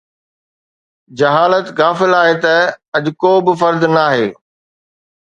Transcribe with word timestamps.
جهالت 1.17 1.67
غافل 1.77 2.11
آهي 2.21 2.35
ته 2.43 2.55
اڄ 2.95 3.05
ڪو 3.21 3.31
به 3.45 3.53
فرد 3.61 3.81
ناهي 3.95 4.27